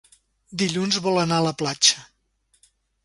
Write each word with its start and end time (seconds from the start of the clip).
Dilluns 0.61 0.97
vol 1.07 1.23
anar 1.25 1.39
a 1.41 1.45
la 1.49 1.53
platja. 1.63 2.09